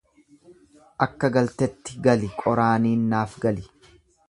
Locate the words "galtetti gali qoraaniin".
1.35-3.07